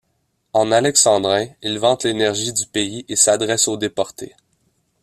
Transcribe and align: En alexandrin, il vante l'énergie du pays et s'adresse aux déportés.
En 0.53 0.71
alexandrin, 0.71 1.45
il 1.61 1.77
vante 1.77 2.05
l'énergie 2.05 2.51
du 2.53 2.65
pays 2.65 3.05
et 3.07 3.15
s'adresse 3.15 3.67
aux 3.67 3.77
déportés. 3.77 4.33